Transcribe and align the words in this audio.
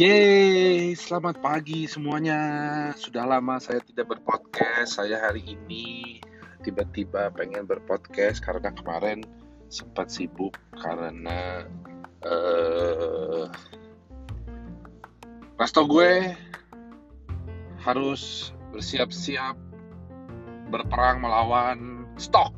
Yeay, 0.00 0.96
selamat 0.96 1.44
pagi 1.44 1.84
semuanya. 1.84 2.40
Sudah 2.96 3.28
lama 3.28 3.60
saya 3.60 3.84
tidak 3.84 4.16
berpodcast. 4.16 4.96
Saya 4.96 5.20
hari 5.20 5.44
ini 5.44 6.16
tiba-tiba 6.64 7.28
pengen 7.36 7.68
berpodcast 7.68 8.40
karena 8.40 8.72
kemarin 8.72 9.20
sempat 9.68 10.08
sibuk 10.08 10.56
karena 10.80 11.68
uh, 12.24 13.44
resto 15.60 15.84
gue 15.84 16.32
harus 17.84 18.56
bersiap-siap 18.72 19.52
berperang 20.72 21.20
melawan 21.20 22.08
stok. 22.16 22.56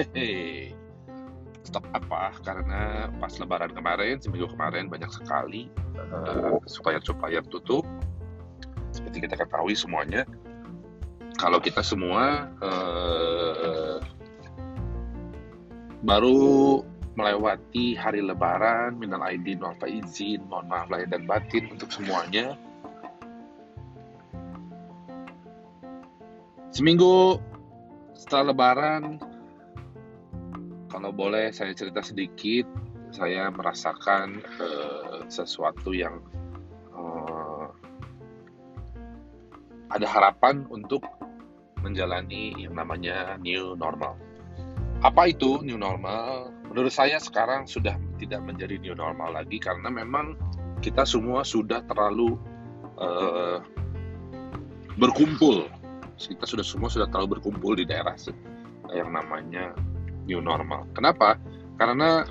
Hehehe 0.00 0.77
stok 1.68 1.84
apa 1.92 2.32
karena 2.40 3.12
pas 3.20 3.36
lebaran 3.36 3.76
kemarin 3.76 4.16
seminggu 4.16 4.48
kemarin 4.48 4.88
banyak 4.88 5.12
sekali 5.12 5.68
uh, 6.00 6.56
supplier-supplier 6.64 7.44
tutup 7.44 7.84
seperti 8.88 9.28
kita 9.28 9.36
ketahui 9.36 9.76
semuanya 9.76 10.24
kalau 11.36 11.60
kita 11.60 11.84
semua 11.84 12.48
uh, 12.64 14.00
baru 16.02 16.80
melewati 17.18 17.98
hari 17.98 18.22
lebaran 18.22 18.94
minal 18.94 19.26
aidin 19.26 19.58
wal 19.58 19.74
faizin 19.82 20.38
mohon 20.46 20.70
maaf 20.70 20.86
lahir 20.86 21.10
dan 21.10 21.26
batin 21.26 21.66
untuk 21.74 21.90
semuanya. 21.90 22.54
Seminggu 26.70 27.42
setelah 28.14 28.54
lebaran 28.54 29.18
kalau 30.88 31.12
boleh 31.12 31.52
saya 31.52 31.76
cerita 31.76 32.00
sedikit, 32.00 32.64
saya 33.12 33.48
merasakan 33.52 34.40
uh, 34.60 35.24
sesuatu 35.28 35.92
yang 35.92 36.20
uh, 36.92 37.68
ada 39.92 40.04
harapan 40.08 40.64
untuk 40.68 41.04
menjalani 41.80 42.56
yang 42.56 42.74
namanya 42.76 43.36
new 43.40 43.76
normal. 43.76 44.16
Apa 45.04 45.30
itu 45.30 45.62
new 45.62 45.78
normal? 45.78 46.50
Menurut 46.68 46.92
saya 46.92 47.16
sekarang 47.22 47.64
sudah 47.64 47.96
tidak 48.18 48.44
menjadi 48.44 48.76
new 48.82 48.92
normal 48.92 49.32
lagi 49.32 49.62
karena 49.62 49.88
memang 49.88 50.34
kita 50.84 51.06
semua 51.06 51.46
sudah 51.46 51.80
terlalu 51.86 52.36
uh, 52.98 53.62
berkumpul. 54.98 55.70
Kita 56.18 56.44
sudah 56.44 56.66
semua 56.66 56.90
sudah 56.90 57.06
terlalu 57.06 57.38
berkumpul 57.38 57.78
di 57.78 57.86
daerah 57.86 58.18
yang 58.90 59.14
namanya 59.14 59.70
new 60.28 60.44
normal. 60.44 60.84
Kenapa? 60.92 61.40
Karena 61.80 62.22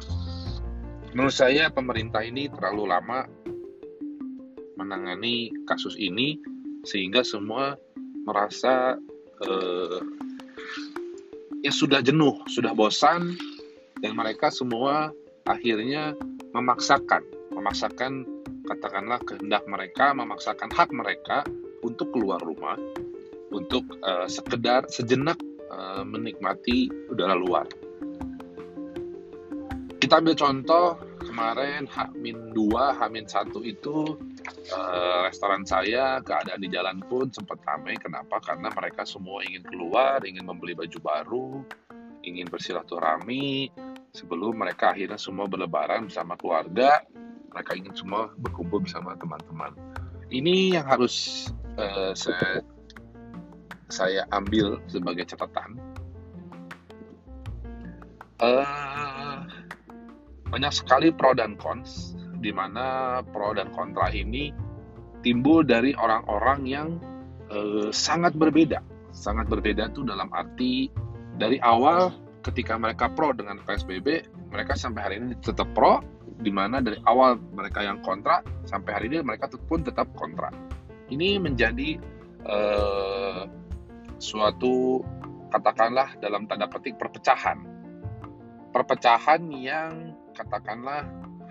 menurut 1.17 1.33
saya 1.33 1.73
pemerintah 1.73 2.21
ini 2.21 2.45
terlalu 2.53 2.93
lama 2.93 3.25
menangani 4.77 5.49
kasus 5.65 5.97
ini 5.97 6.37
sehingga 6.85 7.25
semua 7.25 7.73
merasa 8.23 8.95
eh, 9.41 9.99
ya 11.65 11.73
sudah 11.73 12.05
jenuh, 12.05 12.45
sudah 12.45 12.77
bosan 12.77 13.33
dan 13.97 14.13
mereka 14.13 14.53
semua 14.53 15.09
akhirnya 15.49 16.13
memaksakan, 16.53 17.25
memaksakan 17.49 18.29
katakanlah 18.69 19.17
kehendak 19.25 19.65
mereka, 19.65 20.13
memaksakan 20.13 20.69
hak 20.69 20.93
mereka 20.93 21.47
untuk 21.81 22.11
keluar 22.11 22.43
rumah, 22.43 22.75
untuk 23.47 23.87
uh, 24.03 24.27
sekedar 24.27 24.83
sejenak 24.91 25.39
uh, 25.71 26.03
menikmati 26.03 26.91
udara 27.07 27.31
luar 27.31 27.63
kita 30.07 30.23
ambil 30.23 30.39
contoh 30.39 30.87
kemarin 31.19 31.83
H-2, 31.83 32.55
H-1 32.71 33.51
itu 33.67 34.15
uh, 34.71 35.27
restoran 35.27 35.67
saya 35.67 36.23
keadaan 36.23 36.63
di 36.63 36.71
jalan 36.71 37.03
pun 37.03 37.27
sempat 37.27 37.59
ramai. 37.67 37.99
Kenapa? 37.99 38.39
Karena 38.39 38.71
mereka 38.71 39.03
semua 39.03 39.43
ingin 39.43 39.67
keluar, 39.67 40.23
ingin 40.23 40.47
membeli 40.47 40.79
baju 40.79 40.99
baru, 41.03 41.49
ingin 42.23 42.47
bersilaturahmi 42.47 43.67
sebelum 44.15 44.55
mereka 44.55 44.95
akhirnya 44.95 45.19
semua 45.19 45.51
berlebaran 45.51 46.07
bersama 46.07 46.39
keluarga. 46.39 47.03
Mereka 47.51 47.75
ingin 47.75 47.91
semua 47.91 48.31
berkumpul 48.39 48.87
bersama 48.87 49.11
teman-teman. 49.19 49.75
Ini 50.31 50.79
yang 50.79 50.87
harus 50.87 51.51
uh, 51.75 52.15
saya 52.15 52.63
saya 53.91 54.23
ambil 54.31 54.79
sebagai 54.87 55.27
catatan. 55.27 55.75
Uh, 58.39 58.96
banyak 60.49 60.73
sekali 60.73 61.11
pro 61.11 61.35
dan 61.35 61.59
cons, 61.59 62.15
di 62.39 62.53
mana 62.53 63.19
pro 63.21 63.51
dan 63.55 63.71
kontra 63.73 64.11
ini 64.13 64.53
timbul 65.25 65.65
dari 65.65 65.91
orang-orang 65.97 66.59
yang 66.63 66.87
uh, 67.51 67.89
sangat 67.91 68.37
berbeda. 68.37 68.79
Sangat 69.11 69.49
berbeda 69.49 69.89
itu 69.89 70.05
dalam 70.05 70.29
arti 70.31 70.93
dari 71.37 71.57
awal 71.61 72.13
ketika 72.45 72.79
mereka 72.79 73.11
pro 73.11 73.35
dengan 73.35 73.59
PSBB, 73.65 74.29
mereka 74.53 74.77
sampai 74.79 75.01
hari 75.03 75.15
ini 75.19 75.35
tetap 75.43 75.67
pro, 75.75 75.99
di 76.39 76.53
mana 76.53 76.79
dari 76.79 76.95
awal 77.03 77.35
mereka 77.51 77.83
yang 77.83 77.99
kontra, 78.05 78.39
sampai 78.63 78.91
hari 78.95 79.05
ini 79.11 79.19
mereka 79.25 79.51
pun 79.67 79.83
tetap 79.83 80.07
kontra. 80.15 80.53
Ini 81.11 81.39
menjadi 81.39 81.99
uh, 82.47 83.47
suatu 84.19 85.03
katakanlah 85.51 86.19
dalam 86.19 86.45
tanda 86.47 86.67
petik 86.67 86.99
perpecahan. 86.99 87.63
Perpecahan 88.71 89.41
yang 89.51 90.16
katakanlah 90.37 91.01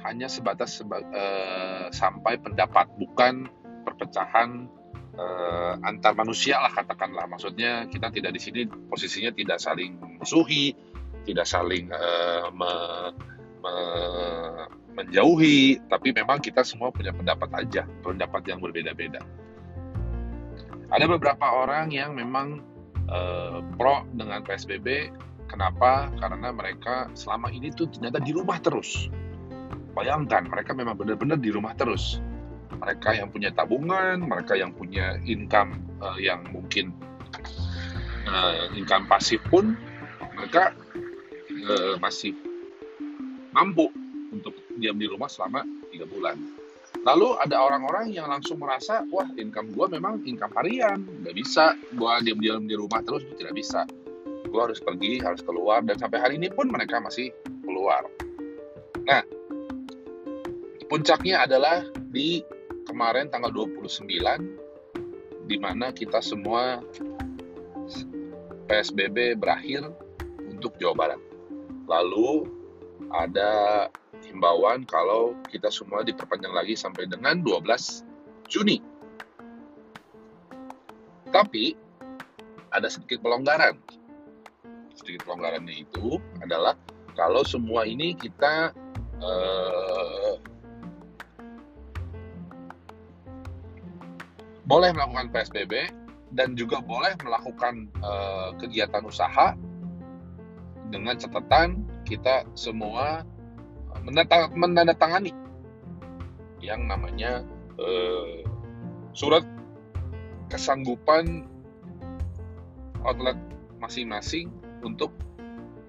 hanya 0.07 0.31
sebatas 0.31 0.79
seba, 0.79 1.03
uh, 1.03 1.91
sampai 1.91 2.39
pendapat, 2.39 2.87
bukan 2.95 3.51
perpecahan 3.83 4.71
uh, 5.19 5.75
antar 5.83 6.15
manusia 6.15 6.63
lah 6.63 6.71
katakanlah. 6.71 7.27
Maksudnya 7.27 7.91
kita 7.91 8.15
tidak 8.15 8.39
di 8.39 8.41
sini 8.41 8.61
posisinya 8.69 9.35
tidak 9.35 9.59
saling 9.59 9.99
memusuhi, 9.99 10.77
tidak 11.27 11.51
saling 11.51 11.91
uh, 11.91 12.47
me, 12.55 12.73
me, 13.67 13.75
menjauhi, 14.95 15.83
tapi 15.91 16.15
memang 16.15 16.39
kita 16.39 16.63
semua 16.63 16.95
punya 16.95 17.11
pendapat 17.11 17.51
aja, 17.67 17.83
pendapat 18.07 18.47
yang 18.47 18.63
berbeda-beda. 18.63 19.21
Ada 20.87 21.11
beberapa 21.11 21.51
orang 21.51 21.91
yang 21.91 22.15
memang 22.15 22.63
pro 23.79 24.03
dengan 24.15 24.43
PSBB 24.43 25.11
Kenapa? 25.47 26.11
Karena 26.19 26.51
mereka 26.51 27.11
selama 27.15 27.51
ini 27.55 27.71
tuh 27.71 27.87
ternyata 27.91 28.19
di 28.19 28.35
rumah 28.35 28.59
terus. 28.59 29.09
Bayangkan, 29.97 30.45
mereka 30.51 30.77
memang 30.77 30.99
benar-benar 30.99 31.41
di 31.41 31.49
rumah 31.49 31.73
terus. 31.73 32.21
Mereka 32.77 33.17
yang 33.17 33.33
punya 33.33 33.55
tabungan, 33.55 34.21
mereka 34.21 34.53
yang 34.59 34.75
punya 34.77 35.17
income 35.25 35.81
uh, 36.05 36.21
yang 36.21 36.45
mungkin 36.53 36.93
uh, 38.29 38.69
income 38.77 39.09
pasif 39.09 39.41
pun, 39.49 39.73
mereka 40.37 40.77
uh, 41.73 41.97
masih 41.97 42.37
mampu 43.57 43.89
untuk 44.29 44.53
diam 44.77 45.01
di 45.01 45.09
rumah 45.09 45.33
selama 45.33 45.65
tiga 45.89 46.05
bulan. 46.05 46.37
Lalu 47.07 47.39
ada 47.39 47.63
orang-orang 47.63 48.13
yang 48.13 48.29
langsung 48.29 48.61
merasa, 48.61 49.07
wah 49.09 49.31
income 49.39 49.73
gue 49.73 49.87
memang 49.97 50.21
income 50.27 50.53
harian, 50.59 51.01
nggak 51.23 51.33
bisa 51.39 51.73
gue 51.95 52.13
diam-diam 52.27 52.67
di 52.69 52.77
rumah 52.77 53.01
terus, 53.01 53.25
tidak 53.39 53.57
bisa 53.57 53.87
gue 54.57 54.63
harus 54.73 54.81
pergi 54.81 55.21
harus 55.21 55.45
keluar 55.45 55.85
dan 55.85 56.01
sampai 56.01 56.17
hari 56.17 56.41
ini 56.41 56.49
pun 56.49 56.73
mereka 56.73 56.97
masih 56.97 57.29
keluar 57.61 58.09
nah 59.05 59.21
puncaknya 60.89 61.45
adalah 61.45 61.85
di 62.09 62.41
kemarin 62.89 63.29
tanggal 63.29 63.53
29 63.53 64.09
di 65.47 65.57
mana 65.61 65.93
kita 65.93 66.25
semua 66.25 66.81
PSBB 68.67 69.39
berakhir 69.39 69.87
untuk 70.51 70.75
Jawa 70.83 70.95
Barat. 70.95 71.21
Lalu 71.87 72.51
ada 73.15 73.87
himbauan 74.27 74.83
kalau 74.91 75.39
kita 75.47 75.71
semua 75.71 76.03
diperpanjang 76.03 76.51
lagi 76.51 76.75
sampai 76.75 77.07
dengan 77.07 77.39
12 77.47 78.03
Juni. 78.51 78.83
Tapi 81.31 81.79
ada 82.75 82.91
sedikit 82.91 83.23
pelonggaran 83.23 83.79
sedikit 84.97 85.29
pelonggarannya 85.29 85.85
itu 85.85 86.17
adalah 86.41 86.75
kalau 87.17 87.45
semua 87.45 87.85
ini 87.85 88.17
kita 88.17 88.73
uh, 89.21 90.35
boleh 94.67 94.91
melakukan 94.91 95.31
PSBB 95.31 95.93
dan 96.35 96.59
juga 96.59 96.83
boleh 96.83 97.15
melakukan 97.23 97.87
uh, 98.03 98.51
kegiatan 98.59 99.05
usaha 99.07 99.55
dengan 100.91 101.15
catatan 101.15 101.87
kita 102.07 102.47
semua 102.55 103.23
menandatangani 104.55 105.35
yang 106.63 106.87
namanya 106.87 107.43
uh, 107.79 108.43
surat 109.15 109.43
kesanggupan 110.51 111.47
outlet 113.07 113.39
masing-masing 113.79 114.51
untuk 114.87 115.11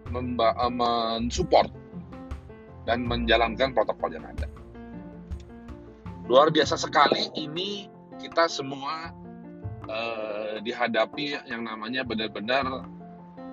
eh, 0.09 0.71
mensupport 0.73 1.69
dan 2.89 3.05
menjalankan 3.05 3.75
protokol 3.77 4.15
yang 4.15 4.25
ada. 4.25 4.49
luar 6.27 6.51
biasa 6.51 6.75
sekali 6.75 7.31
ini 7.39 7.87
kita 8.19 8.51
semua 8.51 9.15
uh, 9.87 10.59
dihadapi 10.59 11.39
yang 11.47 11.63
namanya 11.63 12.03
benar-benar 12.03 12.83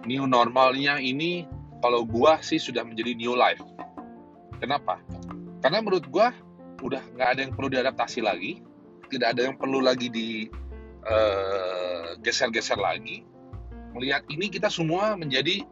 new 0.03 0.27
normalnya 0.27 0.99
ini 0.99 1.47
kalau 1.79 2.03
gua 2.03 2.41
sih 2.43 2.59
sudah 2.59 2.83
menjadi 2.83 3.15
new 3.15 3.37
life. 3.37 3.63
Kenapa? 4.59 4.99
Karena 5.63 5.85
menurut 5.85 6.07
gua 6.11 6.33
udah 6.83 7.01
nggak 7.15 7.29
ada 7.37 7.41
yang 7.47 7.53
perlu 7.55 7.69
diadaptasi 7.71 8.21
lagi, 8.25 8.61
tidak 9.09 9.37
ada 9.37 9.49
yang 9.49 9.57
perlu 9.57 9.79
lagi 9.81 10.09
di 10.11 10.49
uh, 11.05 12.17
geser-geser 12.21 12.81
lagi. 12.81 13.23
Melihat 13.95 14.27
ini 14.27 14.51
kita 14.51 14.67
semua 14.67 15.15
menjadi 15.15 15.63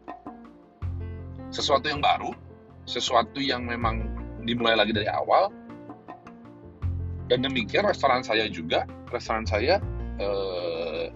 sesuatu 1.51 1.91
yang 1.91 1.99
baru, 1.99 2.31
sesuatu 2.87 3.43
yang 3.43 3.67
memang 3.67 4.07
dimulai 4.47 4.79
lagi 4.79 4.95
dari 4.95 5.11
awal, 5.11 5.51
dan 7.27 7.43
demikian 7.43 7.83
restoran 7.83 8.23
saya 8.23 8.47
juga, 8.47 8.87
restoran 9.11 9.43
saya 9.43 9.83
eh, 10.23 11.11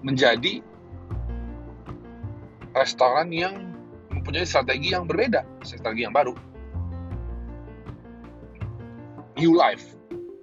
menjadi 0.00 0.64
restoran 2.72 3.28
yang 3.30 3.72
mempunyai 4.10 4.48
strategi 4.48 4.96
yang 4.96 5.04
berbeda, 5.04 5.44
strategi 5.60 6.08
yang 6.08 6.16
baru. 6.16 6.32
New 9.36 9.52
life, 9.56 9.92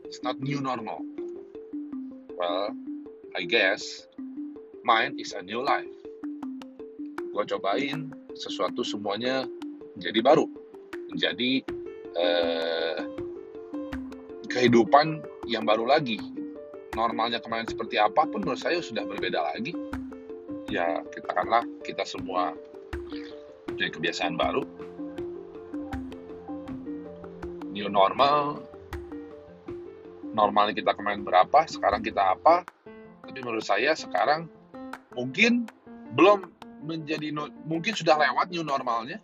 it's 0.06 0.22
not 0.22 0.38
new 0.42 0.62
normal. 0.62 1.02
Well, 2.40 2.72
I 3.38 3.46
guess 3.46 4.10
mine 4.82 5.20
is 5.22 5.38
a 5.38 5.42
new 5.46 5.62
life. 5.62 5.90
Gue 7.30 7.44
cobain 7.46 8.10
sesuatu 8.34 8.82
semuanya 8.82 9.46
menjadi 9.94 10.20
baru, 10.26 10.46
menjadi 11.14 11.52
eh, 12.18 13.00
kehidupan 14.50 15.22
yang 15.46 15.64
baru 15.66 15.86
lagi. 15.86 16.18
Normalnya 16.98 17.38
kemarin 17.38 17.70
seperti 17.70 18.02
apa 18.02 18.26
pun 18.26 18.42
menurut 18.42 18.60
saya 18.60 18.82
sudah 18.82 19.06
berbeda 19.06 19.40
lagi. 19.54 19.78
Ya, 20.70 21.02
katakanlah 21.14 21.66
kita 21.86 22.06
semua 22.06 22.58
punya 23.70 23.90
kebiasaan 23.94 24.38
baru. 24.38 24.66
New 27.70 27.88
normal, 27.88 28.66
normalnya 30.34 30.74
kita 30.74 30.98
kemarin 30.98 31.22
berapa, 31.22 31.70
sekarang 31.70 32.02
kita 32.02 32.34
apa. 32.34 32.66
Tapi 33.30 33.46
menurut 33.46 33.62
saya 33.62 33.94
sekarang 33.94 34.50
mungkin 35.14 35.70
belum 36.18 36.50
menjadi 36.82 37.30
mungkin 37.70 37.94
sudah 37.94 38.18
lewat 38.18 38.50
new 38.50 38.66
normalnya, 38.66 39.22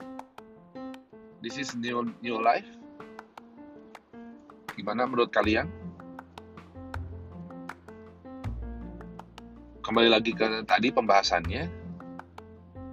This 1.46 1.62
is 1.62 1.78
new 1.78 2.10
new 2.26 2.42
life. 2.42 2.66
Gimana 4.78 5.06
menurut 5.06 5.30
kalian? 5.30 5.70
Kembali 9.86 10.10
lagi 10.10 10.34
ke 10.34 10.66
tadi 10.66 10.90
pembahasannya, 10.90 11.70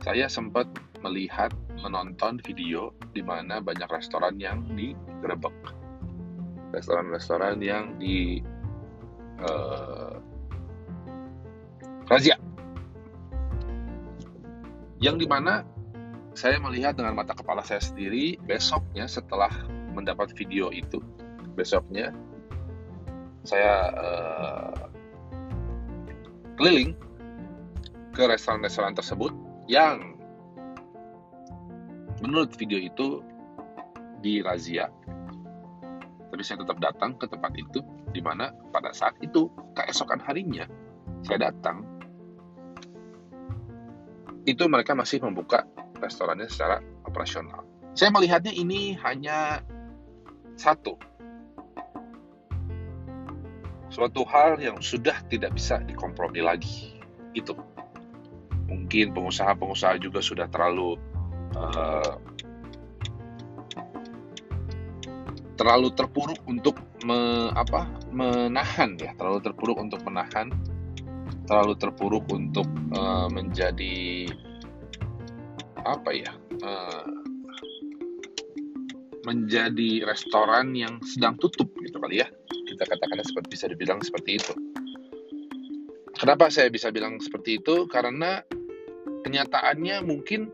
saya 0.05 0.29
sempat 0.29 0.69
melihat 1.00 1.49
menonton 1.81 2.41
video 2.44 2.93
di 3.17 3.25
mana 3.25 3.61
banyak 3.61 3.88
restoran 3.88 4.37
yang 4.37 4.64
digerebek, 4.76 5.56
restoran-restoran 6.76 7.56
yang 7.64 7.97
di 7.97 8.44
uh, 9.41 10.12
yang 15.02 15.19
di 15.19 15.26
mana 15.26 15.66
saya 16.32 16.62
melihat 16.62 16.94
dengan 16.94 17.19
mata 17.19 17.34
kepala 17.34 17.60
saya 17.66 17.82
sendiri 17.82 18.38
besoknya 18.46 19.04
setelah 19.10 19.50
mendapat 19.93 20.32
video 20.32 20.70
itu 20.70 21.02
besoknya 21.58 22.14
saya 23.43 23.90
uh, 23.93 24.87
keliling 26.56 26.94
ke 28.14 28.22
restoran-restoran 28.25 28.94
tersebut 28.94 29.34
yang 29.66 30.14
menurut 32.22 32.54
video 32.54 32.78
itu 32.78 33.20
dirazia 34.22 34.87
tapi 36.31 36.40
saya 36.46 36.64
tetap 36.64 36.78
datang 36.78 37.19
ke 37.19 37.26
tempat 37.26 37.52
itu 37.58 37.82
di 38.14 38.22
mana 38.22 38.54
pada 38.70 38.94
saat 38.94 39.19
itu 39.20 39.50
keesokan 39.75 40.22
harinya 40.22 40.64
saya 41.26 41.50
datang 41.50 41.82
itu 44.42 44.66
mereka 44.66 44.92
masih 44.96 45.22
membuka 45.22 45.66
restorannya 46.02 46.50
secara 46.50 46.82
operasional. 47.06 47.62
Saya 47.94 48.10
melihatnya 48.10 48.50
ini 48.50 48.96
hanya 49.04 49.62
satu. 50.58 50.96
Suatu 53.92 54.24
hal 54.24 54.56
yang 54.56 54.80
sudah 54.80 55.20
tidak 55.28 55.52
bisa 55.54 55.78
dikompromi 55.84 56.40
lagi. 56.40 56.96
Itu. 57.36 57.54
Mungkin 58.66 59.12
pengusaha-pengusaha 59.12 60.00
juga 60.00 60.24
sudah 60.24 60.48
terlalu 60.48 60.96
uh, 61.52 62.16
terlalu 65.60 65.92
terpuruk 65.92 66.40
untuk 66.48 66.80
me, 67.04 67.52
apa, 67.52 67.86
menahan 68.10 68.96
ya, 68.96 69.12
terlalu 69.14 69.44
terpuruk 69.44 69.76
untuk 69.78 70.00
menahan, 70.02 70.50
terlalu 71.52 71.76
terpuruk 71.76 72.25
untuk 72.32 72.64
uh, 72.96 73.28
menjadi 73.28 74.25
apa 75.84 76.10
ya 76.16 76.32
uh, 76.64 77.04
menjadi 79.28 80.08
restoran 80.08 80.72
yang 80.72 80.96
sedang 81.04 81.37
tutup 81.37 81.69
gitu 81.84 82.00
kali 82.00 82.25
ya. 82.25 82.28
Kita 82.49 82.88
katakan 82.88 83.20
seperti 83.20 83.49
bisa 83.52 83.66
dibilang 83.69 84.00
seperti 84.00 84.40
itu. 84.40 84.56
Kenapa 86.16 86.49
saya 86.49 86.72
bisa 86.72 86.88
bilang 86.88 87.20
seperti 87.20 87.60
itu? 87.60 87.84
Karena 87.84 88.40
kenyataannya 89.20 90.08
mungkin 90.08 90.49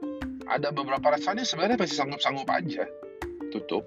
ada 0.50 0.75
beberapa 0.75 1.15
restoran 1.15 1.39
yang 1.39 1.47
sebenarnya 1.47 1.79
masih 1.79 1.95
sanggup-sanggup 1.95 2.50
aja 2.50 2.91
tutup. 3.55 3.87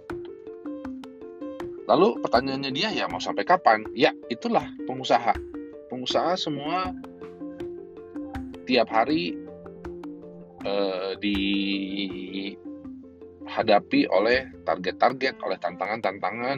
Lalu 1.92 2.24
pertanyaannya 2.24 2.72
dia 2.72 2.88
ya 2.96 3.12
mau 3.12 3.20
sampai 3.20 3.44
kapan? 3.44 3.84
Ya 3.92 4.16
itulah 4.32 4.64
pengusaha 4.88 5.51
pengusaha 6.02 6.34
semua 6.34 6.98
tiap 8.66 8.90
hari 8.90 9.38
eh, 10.66 11.14
dihadapi 13.46 14.10
oleh 14.10 14.50
target-target, 14.66 15.38
oleh 15.46 15.62
tantangan-tantangan 15.62 16.58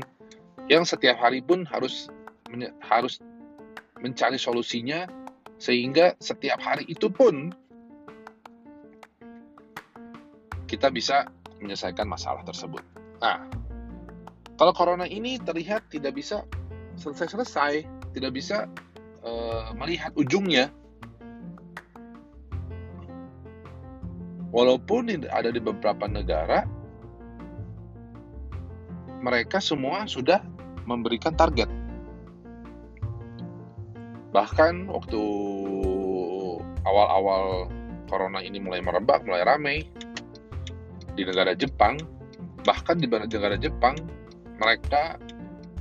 yang 0.72 0.88
setiap 0.88 1.20
hari 1.20 1.44
pun 1.44 1.68
harus 1.68 2.08
harus 2.88 3.20
mencari 4.00 4.40
solusinya 4.40 5.12
sehingga 5.60 6.16
setiap 6.24 6.64
hari 6.64 6.88
itu 6.88 7.12
pun 7.12 7.52
kita 10.72 10.88
bisa 10.88 11.28
menyelesaikan 11.60 12.08
masalah 12.08 12.48
tersebut. 12.48 12.80
Nah, 13.20 13.44
kalau 14.56 14.72
corona 14.72 15.04
ini 15.04 15.36
terlihat 15.36 15.92
tidak 15.92 16.16
bisa 16.16 16.48
selesai-selesai, 16.96 17.84
tidak 18.16 18.32
bisa 18.40 18.72
uh, 19.24 19.72
melihat 19.76 20.12
ujungnya, 20.16 20.70
Walaupun 24.54 25.10
ada 25.34 25.50
di 25.50 25.58
beberapa 25.58 26.06
negara, 26.06 26.70
mereka 29.26 29.58
semua 29.58 30.06
sudah 30.06 30.46
memberikan 30.86 31.34
target. 31.34 31.66
Bahkan 34.30 34.94
waktu 34.94 35.22
awal-awal 36.86 37.66
corona 38.06 38.46
ini 38.46 38.62
mulai 38.62 38.86
merebak, 38.86 39.26
mulai 39.26 39.42
ramai 39.42 39.78
di 41.18 41.26
negara 41.26 41.58
Jepang, 41.58 41.98
bahkan 42.62 43.02
di 43.02 43.10
negara 43.10 43.58
Jepang 43.58 43.98
mereka 44.62 45.18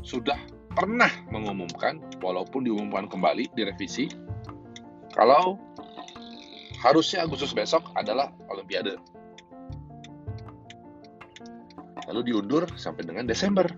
sudah 0.00 0.40
pernah 0.72 1.10
mengumumkan, 1.28 2.00
walaupun 2.20 2.64
diumumkan 2.66 3.08
kembali 3.08 3.52
direvisi, 3.52 4.08
kalau 5.12 5.60
harusnya 6.80 7.22
Agustus 7.22 7.54
besok 7.54 7.92
adalah 7.94 8.32
Olimpiade. 8.50 8.96
Lalu 12.10 12.34
diundur 12.34 12.66
sampai 12.74 13.06
dengan 13.06 13.28
Desember. 13.28 13.68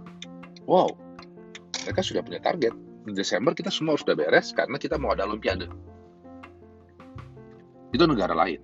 Wow, 0.64 0.88
mereka 1.84 2.00
sudah 2.00 2.24
punya 2.24 2.40
target. 2.40 2.72
Di 3.04 3.12
Desember 3.12 3.52
kita 3.52 3.68
semua 3.68 4.00
sudah 4.00 4.16
beres 4.16 4.56
karena 4.56 4.80
kita 4.80 4.96
mau 4.96 5.12
ada 5.12 5.28
Olimpiade. 5.28 5.68
Itu 7.92 8.08
negara 8.08 8.32
lain. 8.32 8.58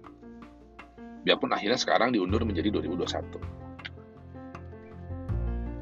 Biarpun 1.20 1.52
akhirnya 1.52 1.76
sekarang 1.76 2.16
diundur 2.16 2.40
menjadi 2.49 2.72
2021. 2.72 3.59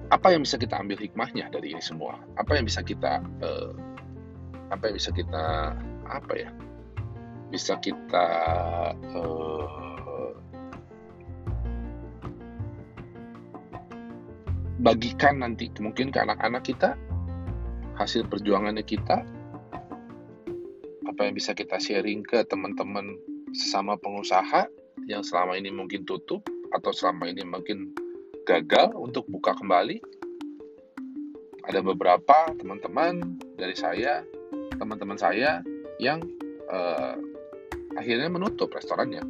Apa 0.09 0.33
yang 0.33 0.41
bisa 0.45 0.57
kita 0.57 0.81
ambil 0.81 0.97
hikmahnya 0.97 1.53
dari 1.53 1.77
ini 1.77 1.85
semua? 1.85 2.17
Apa 2.41 2.57
yang 2.57 2.65
bisa 2.65 2.81
kita 2.81 3.21
uh, 3.45 3.73
apa 4.69 4.88
yang 4.88 4.97
bisa 4.97 5.11
kita 5.12 5.45
apa 6.09 6.33
ya 6.37 6.50
bisa 7.49 7.81
kita 7.81 8.27
uh, 9.17 10.33
bagikan 14.85 15.41
nanti 15.41 15.73
mungkin 15.81 16.12
ke 16.12 16.21
anak-anak 16.21 16.62
kita 16.65 16.95
hasil 17.97 18.29
perjuangannya 18.29 18.85
kita 18.85 19.25
apa 21.09 21.21
yang 21.25 21.35
bisa 21.35 21.57
kita 21.57 21.81
sharing 21.81 22.23
ke 22.23 22.45
teman-teman 22.47 23.17
sesama 23.57 23.97
pengusaha 23.99 24.69
yang 25.09 25.25
selama 25.25 25.57
ini 25.57 25.73
mungkin 25.73 26.05
tutup 26.05 26.45
atau 26.77 26.93
selama 26.93 27.33
ini 27.33 27.43
mungkin 27.49 27.97
gagal 28.49 28.97
untuk 28.97 29.28
buka 29.28 29.52
kembali 29.52 30.00
ada 31.69 31.85
beberapa 31.85 32.49
teman-teman 32.57 33.37
dari 33.61 33.76
saya 33.76 34.25
teman-teman 34.81 35.21
saya 35.21 35.61
yang 36.00 36.25
uh, 36.73 37.12
akhirnya 37.93 38.33
menutup 38.33 38.73
restorannya 38.73 39.21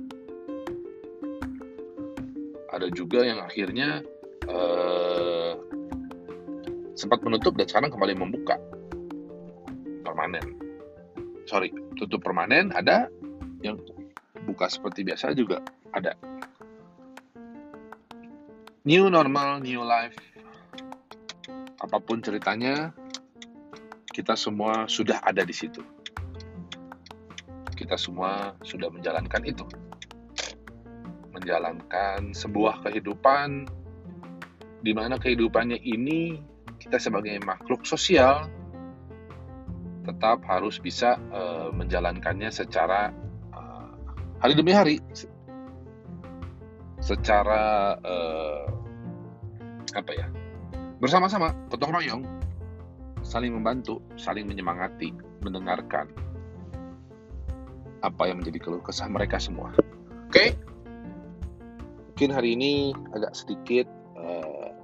ada 2.70 2.86
juga 2.94 3.26
yang 3.26 3.42
akhirnya 3.42 4.06
uh, 4.46 5.58
sempat 6.94 7.18
menutup 7.26 7.58
dan 7.58 7.66
sekarang 7.66 7.90
kembali 7.94 8.14
membuka 8.18 8.58
permanen. 10.02 10.58
Sorry, 11.46 11.70
tutup 11.94 12.26
permanen 12.26 12.74
ada, 12.74 13.06
yang 13.62 13.78
buka 14.46 14.66
seperti 14.66 15.06
biasa 15.06 15.30
juga 15.38 15.62
ada. 15.94 16.18
New 18.88 19.12
normal, 19.12 19.60
new 19.60 19.84
life. 19.84 20.16
Apa 21.76 22.00
pun 22.00 22.24
ceritanya, 22.24 22.96
kita 24.08 24.32
semua 24.32 24.88
sudah 24.88 25.20
ada 25.28 25.44
di 25.44 25.52
situ. 25.52 25.84
Kita 27.76 28.00
semua 28.00 28.56
sudah 28.64 28.88
menjalankan 28.88 29.44
itu 29.44 29.68
menjalankan 31.36 32.32
sebuah 32.32 32.80
kehidupan 32.88 33.68
di 34.80 34.96
mana 34.96 35.20
kehidupannya 35.20 35.84
ini 35.84 36.40
kita 36.80 36.96
sebagai 36.96 37.36
makhluk 37.44 37.84
sosial 37.84 38.48
tetap 40.08 40.40
harus 40.48 40.80
bisa 40.80 41.20
uh, 41.28 41.68
menjalankannya 41.76 42.48
secara 42.48 43.12
uh, 43.52 43.92
hari 44.40 44.56
demi 44.56 44.72
hari 44.72 44.96
secara 47.04 47.94
uh, 48.00 48.77
apa 49.96 50.12
ya? 50.12 50.26
Bersama-sama 50.98 51.54
gotong 51.72 51.94
royong. 51.94 52.22
Saling 53.22 53.52
membantu 53.52 54.00
saling 54.16 54.48
menyemangati 54.48 55.12
mendengarkan 55.44 56.08
apa 58.00 58.30
yang 58.30 58.40
menjadi 58.40 58.58
keluh 58.62 58.82
kesah 58.82 59.10
mereka 59.10 59.36
semua. 59.42 59.74
Oke? 60.28 60.32
Okay? 60.32 60.48
mungkin 62.18 62.34
hari 62.34 62.58
ini 62.58 62.90
agak 63.14 63.30
sedikit 63.30 63.86
uh, 64.18 64.74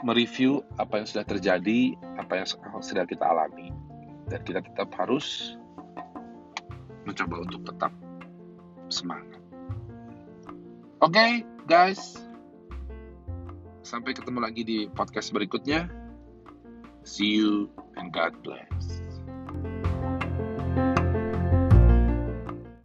mereview 0.00 0.64
apa 0.80 0.96
yang 0.96 1.04
sudah 1.04 1.28
terjadi, 1.28 1.92
apa 2.16 2.40
yang 2.40 2.48
sudah 2.80 3.04
kita 3.04 3.20
alami, 3.20 3.68
dan 4.32 4.40
kita 4.40 4.64
tetap 4.64 4.88
harus 4.96 5.60
mencoba 7.04 7.44
untuk 7.44 7.68
tetap 7.68 7.92
semangat. 8.88 9.44
Oke, 11.04 11.20
okay, 11.20 11.32
guys, 11.68 12.24
sampai 13.82 14.14
ketemu 14.14 14.38
lagi 14.42 14.62
di 14.62 14.78
podcast 14.90 15.34
berikutnya. 15.34 15.90
See 17.02 17.38
you 17.38 17.70
and 17.98 18.14
God 18.14 18.38
bless. 18.46 18.91